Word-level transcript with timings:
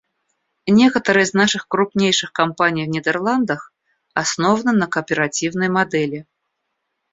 Некоторые 0.67 1.25
из 1.25 1.33
наших 1.35 1.67
крупнейших 1.67 2.33
компаний 2.33 2.85
в 2.85 2.89
Нидерландах 2.89 3.71
основаны 4.15 4.71
на 4.71 4.87
кооперативной 4.87 5.69
модели. 5.69 6.25